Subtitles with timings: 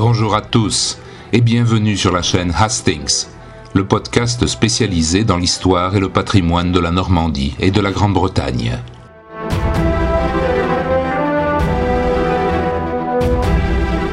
[0.00, 0.96] Bonjour à tous
[1.32, 3.26] et bienvenue sur la chaîne Hastings,
[3.74, 8.78] le podcast spécialisé dans l'histoire et le patrimoine de la Normandie et de la Grande-Bretagne.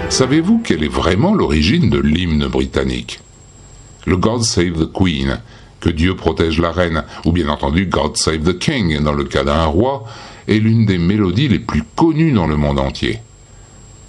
[0.10, 3.20] Savez-vous quelle est vraiment l'origine de l'hymne britannique?
[4.08, 5.40] Le God Save the Queen,
[5.82, 9.44] que Dieu protège la reine, ou bien entendu God Save the King dans le cas
[9.44, 10.06] d'un roi,
[10.48, 13.20] est l'une des mélodies les plus connues dans le monde entier.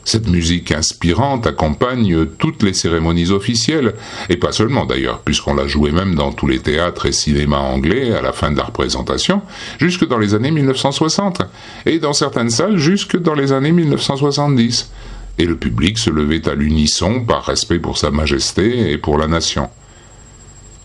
[0.07, 3.95] Cette musique inspirante accompagne toutes les cérémonies officielles,
[4.29, 8.15] et pas seulement d'ailleurs, puisqu'on la jouait même dans tous les théâtres et cinémas anglais
[8.15, 9.43] à la fin de la représentation,
[9.81, 11.43] jusque dans les années 1960,
[11.87, 14.93] et dans certaines salles jusque dans les années 1970.
[15.39, 19.27] Et le public se levait à l'unisson par respect pour Sa Majesté et pour la
[19.27, 19.69] nation.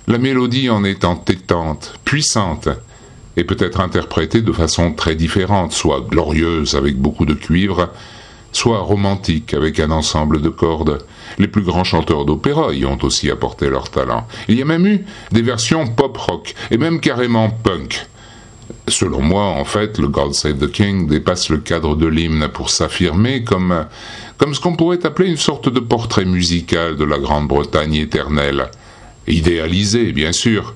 [0.08, 2.70] La mélodie en est entêtante, puissante,
[3.38, 7.92] et peut être interprétée de façon très différente, soit glorieuse avec beaucoup de cuivre,
[8.52, 11.06] soit romantique avec un ensemble de cordes.
[11.38, 14.28] Les plus grands chanteurs d'opéra y ont aussi apporté leur talent.
[14.48, 18.06] Il y a même eu des versions pop-rock et même carrément punk.
[18.88, 22.70] Selon moi, en fait, le God Save the King dépasse le cadre de l'hymne pour
[22.70, 23.86] s'affirmer comme,
[24.38, 28.70] comme ce qu'on pourrait appeler une sorte de portrait musical de la Grande-Bretagne éternelle.
[29.28, 30.74] Idéalisé, bien sûr,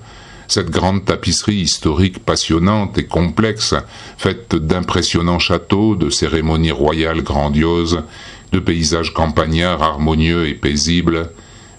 [0.48, 3.76] cette grande tapisserie historique passionnante et complexe,
[4.18, 8.04] faite d'impressionnants châteaux, de cérémonies royales grandioses,
[8.52, 11.30] de paysages campagnards harmonieux et paisibles,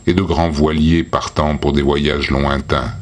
[0.06, 2.92] et de grands voiliers partant pour des voyages lointains.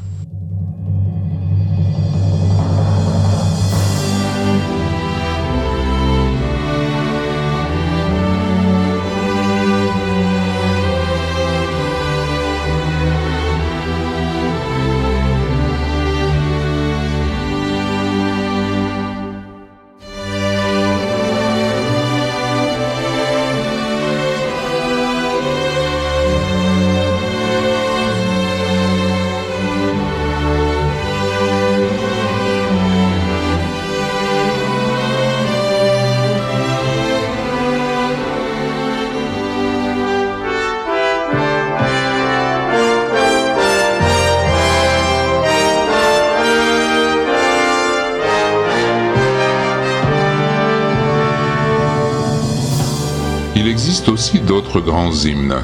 [53.57, 55.55] Il existe aussi d'autres grands hymnes,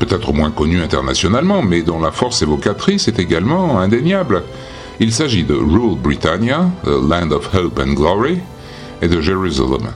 [0.00, 4.42] peut-être moins connus internationalement, mais dont la force évocatrice est également indéniable.
[4.98, 8.38] Il s'agit de Rule Britannia, The Land of Hope and Glory,
[9.00, 9.92] et de Jerusalem.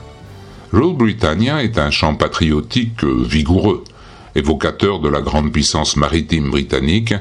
[0.73, 3.83] Rule Britannia est un chant patriotique vigoureux,
[4.37, 7.15] évocateur de la grande puissance maritime britannique,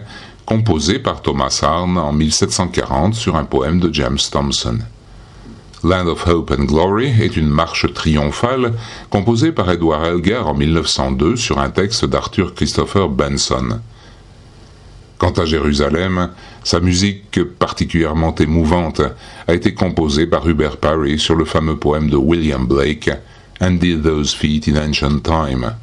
[0.45, 4.77] composé par Thomas Arne en 1740 sur un poème de James Thomson.
[5.83, 8.73] Land of Hope and Glory est une marche triomphale
[9.09, 13.79] composée par Edward Elgar en 1902 sur un texte d'Arthur Christopher Benson.
[15.17, 16.29] Quant à Jérusalem,
[16.63, 19.01] sa musique particulièrement émouvante
[19.47, 23.09] a été composée par Hubert Parry sur le fameux poème de William Blake,
[23.59, 25.73] And Did Those Feet in Ancient Time.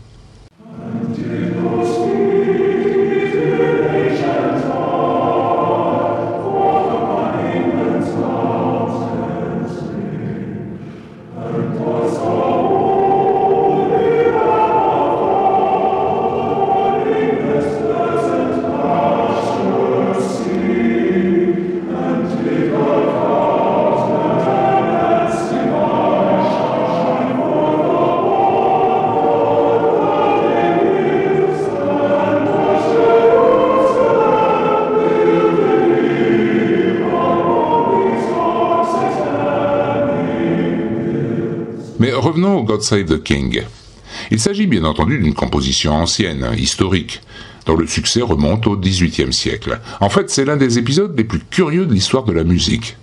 [42.18, 43.62] Revenons au God Save the King.
[44.30, 47.20] Il s'agit bien entendu d'une composition ancienne, historique,
[47.66, 49.80] dont le succès remonte au XVIIIe siècle.
[50.00, 52.96] En fait, c'est l'un des épisodes les plus curieux de l'histoire de la musique.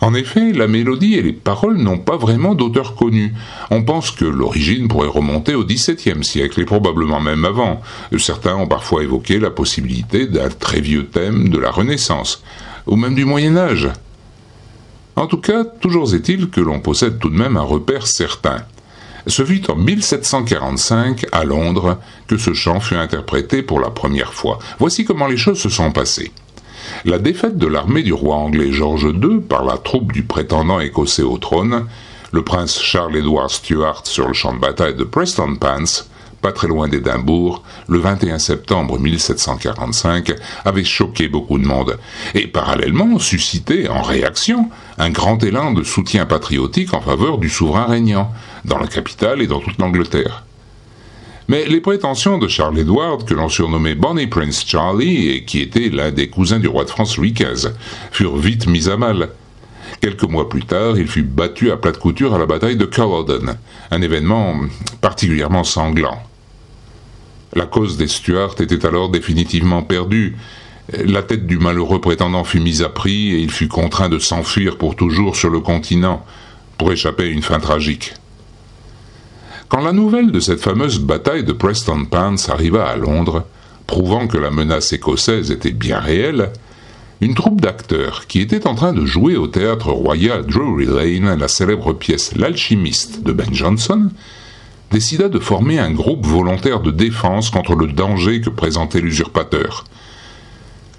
[0.00, 3.34] En effet, la mélodie et les paroles n'ont pas vraiment d'auteur connu.
[3.70, 7.80] On pense que l'origine pourrait remonter au XVIIe siècle et probablement même avant.
[8.16, 12.44] Certains ont parfois évoqué la possibilité d'un très vieux thème de la Renaissance,
[12.86, 13.88] ou même du Moyen Âge.
[15.18, 18.58] En tout cas, toujours est-il que l'on possède tout de même un repère certain.
[19.26, 21.98] Ce fut en 1745, à Londres,
[22.28, 24.60] que ce chant fut interprété pour la première fois.
[24.78, 26.30] Voici comment les choses se sont passées.
[27.04, 31.22] La défaite de l'armée du roi anglais George II par la troupe du prétendant écossais
[31.22, 31.88] au trône,
[32.30, 36.04] le prince Charles Edward Stuart sur le champ de bataille de Preston Pans,
[36.40, 41.98] pas très loin d'Édimbourg, le 21 septembre 1745, avait choqué beaucoup de monde,
[42.34, 47.86] et parallèlement suscité, en réaction, un grand élan de soutien patriotique en faveur du souverain
[47.86, 48.32] régnant,
[48.64, 50.44] dans la capitale et dans toute l'Angleterre.
[51.48, 55.88] Mais les prétentions de Charles Edward, que l'on surnommait Bonnie Prince Charlie et qui était
[55.88, 57.70] l'un des cousins du roi de France Louis XV,
[58.12, 59.30] furent vite mises à mal.
[60.02, 63.56] Quelques mois plus tard, il fut battu à plate couture à la bataille de Culloden,
[63.90, 64.60] un événement
[65.00, 66.22] particulièrement sanglant.
[67.54, 70.36] La cause des Stuarts était alors définitivement perdue.
[70.92, 74.78] La tête du malheureux prétendant fut mise à prix et il fut contraint de s'enfuir
[74.78, 76.24] pour toujours sur le continent,
[76.78, 78.14] pour échapper à une fin tragique.
[79.68, 83.44] Quand la nouvelle de cette fameuse bataille de Preston Pans arriva à Londres,
[83.86, 86.52] prouvant que la menace écossaise était bien réelle,
[87.20, 91.48] une troupe d'acteurs qui était en train de jouer au théâtre royal Drury Lane la
[91.48, 94.10] célèbre pièce L'alchimiste de Ben Jonson
[94.90, 99.84] décida de former un groupe volontaire de défense contre le danger que présentait l'usurpateur.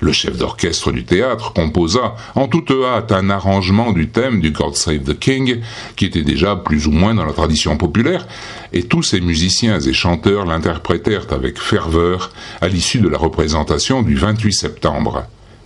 [0.02, 4.76] Le chef d'orchestre du théâtre composa en toute hâte un arrangement du thème du God
[4.76, 5.60] Save the King,
[5.98, 8.26] qui était déjà plus ou moins dans la tradition populaire,
[8.72, 12.32] et tous ses musiciens et chanteurs l'interprétèrent avec ferveur
[12.62, 15.26] à l'issue de la représentation du 28 septembre.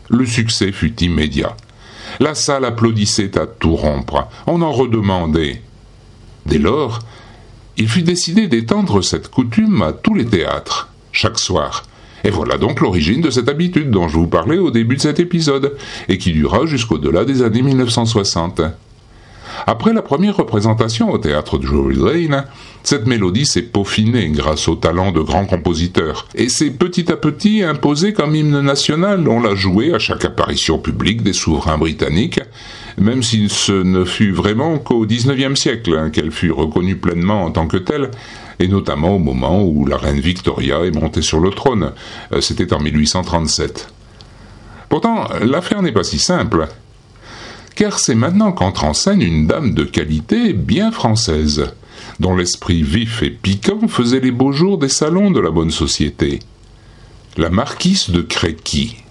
[0.09, 1.55] Le succès fut immédiat.
[2.19, 5.61] La salle applaudissait à tout rompre, on en redemandait.
[6.47, 6.99] Dès lors,
[7.77, 11.83] il fut décidé d'étendre cette coutume à tous les théâtres, chaque soir,
[12.23, 15.19] et voilà donc l'origine de cette habitude dont je vous parlais au début de cet
[15.19, 15.75] épisode,
[16.07, 18.61] et qui dura jusqu'au-delà des années 1960.
[19.67, 22.45] Après la première représentation au théâtre de Drury Lane,
[22.83, 27.63] cette mélodie s'est peaufinée grâce au talent de grands compositeurs, et s'est petit à petit
[27.63, 29.27] imposée comme hymne national.
[29.27, 32.39] On l'a jouée à chaque apparition publique des souverains britanniques,
[32.97, 37.51] même si ce ne fut vraiment qu'au XIXe siècle hein, qu'elle fut reconnue pleinement en
[37.51, 38.11] tant que telle,
[38.59, 41.91] et notamment au moment où la reine Victoria est montée sur le trône.
[42.31, 43.89] Euh, c'était en 1837.
[44.89, 46.67] Pourtant, l'affaire n'est pas si simple,
[47.75, 51.73] car c'est maintenant qu'entre en scène une dame de qualité bien française,
[52.19, 56.39] dont l'esprit vif et piquant faisait les beaux jours des salons de la bonne société.
[57.37, 59.03] La marquise de Créqui.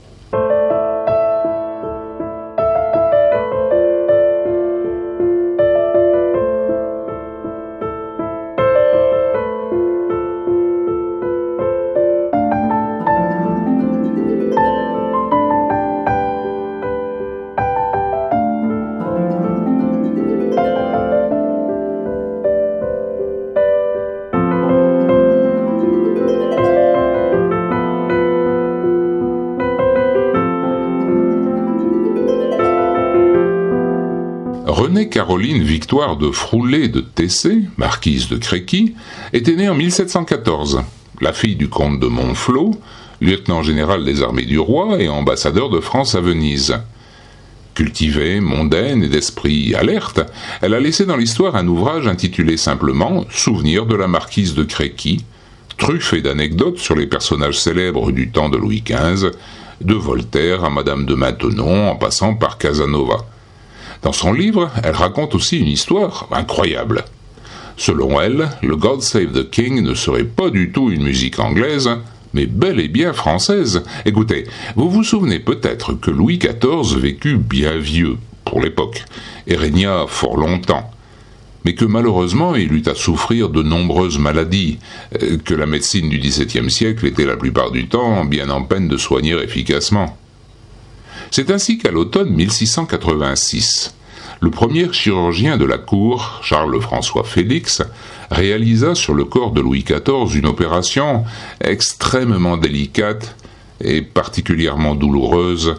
[34.90, 38.94] Caroline Victoire de Froulet de Tessé, marquise de Créqui,
[39.32, 40.82] était née en 1714,
[41.20, 42.73] la fille du comte de Montflot,
[43.20, 46.76] lieutenant général des armées du roi et ambassadeur de France à Venise.
[47.75, 50.20] Cultivée, mondaine et d'esprit alerte,
[50.61, 55.25] elle a laissé dans l'histoire un ouvrage intitulé simplement Souvenir de la marquise de Créqui,
[55.78, 59.31] truffé d'anecdotes sur les personnages célèbres du temps de Louis XV,
[59.81, 63.25] de Voltaire à Madame de Maintenon en passant par Casanova.
[64.02, 67.04] Dans son livre, elle raconte aussi une histoire incroyable.
[67.76, 71.88] Selon elle, le God Save the King ne serait pas du tout une musique anglaise,
[72.34, 73.84] mais bel et bien française.
[74.04, 74.44] Écoutez,
[74.76, 79.04] vous vous souvenez peut-être que Louis XIV vécut bien vieux, pour l'époque,
[79.46, 80.90] et régna fort longtemps,
[81.64, 84.78] mais que malheureusement il eut à souffrir de nombreuses maladies,
[85.23, 88.88] euh, que la médecine du XVIIe siècle était la plupart du temps bien en peine
[88.88, 90.16] de soigner efficacement.
[91.33, 93.95] C'est ainsi qu'à l'automne 1686,
[94.43, 97.81] le premier chirurgien de la cour, Charles-François Félix,
[98.31, 101.25] réalisa sur le corps de Louis XIV une opération
[101.62, 103.35] extrêmement délicate
[103.81, 105.77] et particulièrement douloureuse,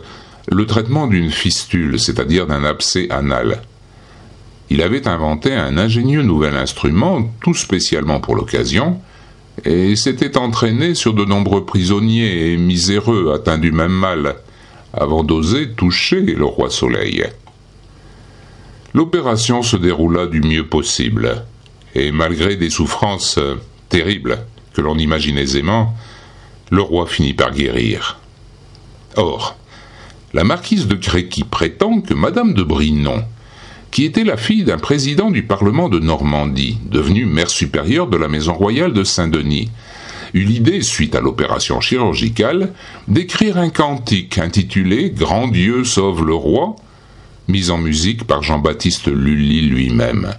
[0.52, 3.62] le traitement d'une fistule, c'est-à-dire d'un abcès anal.
[4.72, 9.00] Il avait inventé un ingénieux nouvel instrument, tout spécialement pour l'occasion,
[9.66, 14.38] et s'était entraîné sur de nombreux prisonniers et miséreux atteints du même mal,
[14.94, 17.26] avant d'oser toucher le roi Soleil.
[18.94, 21.46] L'opération se déroula du mieux possible,
[21.96, 23.40] et malgré des souffrances
[23.90, 24.40] terribles
[24.74, 25.94] que l'on imagine aisément,
[26.70, 28.20] le roi finit par guérir.
[29.16, 29.56] Or,
[30.34, 33.24] la marquise de Créqui prétend que Madame de Brinon,
[33.92, 38.28] qui était la fille d'un président du Parlement de Normandie, devenu mère supérieure de la
[38.28, 39.70] maison royale de Saint-Denis,
[40.34, 42.74] eut l'idée, suite à l'opération chirurgicale,
[43.08, 46.76] d'écrire un cantique intitulé Grand Dieu sauve le roi,
[47.48, 50.34] mis en musique par Jean-Baptiste Lully lui-même.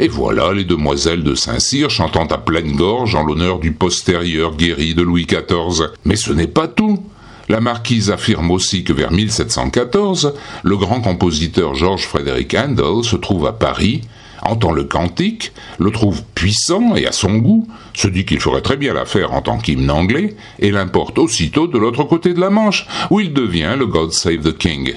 [0.00, 4.94] Et voilà les demoiselles de Saint-Cyr chantant à pleine gorge en l'honneur du postérieur guéri
[4.94, 5.88] de Louis XIV.
[6.04, 7.02] Mais ce n'est pas tout.
[7.48, 13.46] La marquise affirme aussi que vers 1714, le grand compositeur Georges Frédéric Handel se trouve
[13.46, 14.02] à Paris
[14.42, 18.76] entend le cantique, le trouve puissant et à son goût, se dit qu'il ferait très
[18.76, 22.86] bien l'affaire en tant qu'hymne anglais, et l'importe aussitôt de l'autre côté de la Manche,
[23.10, 24.94] où il devient le God Save the King.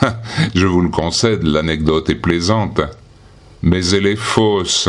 [0.54, 2.80] Je vous le concède, l'anecdote est plaisante,
[3.62, 4.88] mais elle est fausse.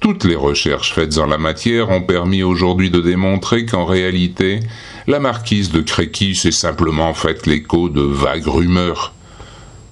[0.00, 4.60] Toutes les recherches faites en la matière ont permis aujourd'hui de démontrer qu'en réalité,
[5.06, 9.12] la marquise de Créqui s'est simplement faite l'écho de vagues rumeurs,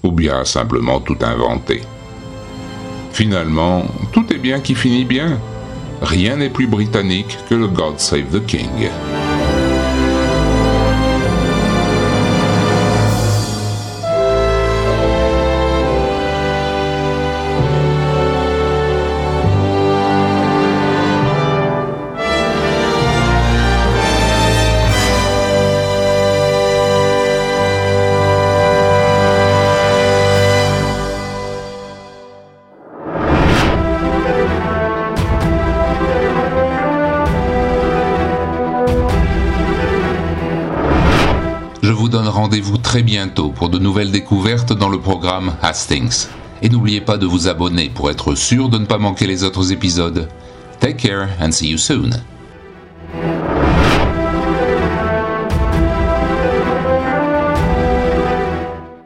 [0.02, 1.82] ou bien simplement tout inventé.
[3.18, 5.40] Finalement, tout est bien qui finit bien.
[6.00, 8.90] Rien n'est plus britannique que le God Save the King.
[41.88, 46.26] Je vous donne rendez-vous très bientôt pour de nouvelles découvertes dans le programme Hastings.
[46.60, 49.72] Et n'oubliez pas de vous abonner pour être sûr de ne pas manquer les autres
[49.72, 50.28] épisodes.
[50.80, 52.10] Take care and see you soon.